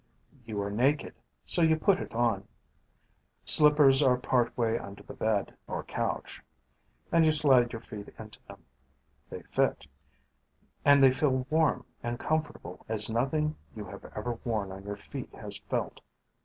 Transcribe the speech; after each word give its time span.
You 0.45 0.59
are 0.63 0.71
naked, 0.71 1.13
so 1.45 1.61
you 1.61 1.75
put 1.77 1.99
it 1.99 2.15
on. 2.15 2.47
Slippers 3.45 4.01
are 4.01 4.17
part 4.17 4.57
way 4.57 4.75
under 4.79 5.03
the 5.03 5.13
bed 5.13 5.55
(or 5.67 5.83
couch) 5.83 6.41
and 7.11 7.23
you 7.23 7.31
slide 7.31 7.71
your 7.71 7.83
feet 7.83 8.09
into 8.17 8.39
them. 8.47 8.63
They 9.29 9.43
fit, 9.43 9.85
and 10.83 11.03
they 11.03 11.11
feel 11.11 11.45
warm 11.51 11.85
and 12.01 12.17
comfortable 12.17 12.83
as 12.89 13.11
nothing 13.11 13.55
you 13.75 13.85
have 13.85 14.03
ever 14.15 14.39
worn 14.43 14.71
on 14.71 14.85
your 14.85 14.97
feet 14.97 15.35
has 15.35 15.59
felt. 15.59 16.01